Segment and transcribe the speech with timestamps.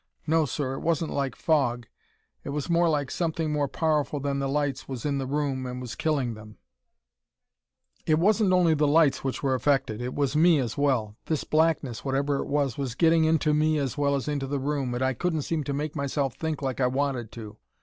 [0.25, 1.85] No, sir, it wasn't like fog;
[2.43, 5.79] it was more like something more powerful than the lights was in the room and
[5.79, 6.57] was killing them.
[8.07, 11.17] "It wasn't only the lights which were affected, it was me as well.
[11.27, 14.91] This blackness, whatever it was, was getting into me as well as into the room,
[14.95, 17.57] and I couldn't seem to make myself think like I wanted to.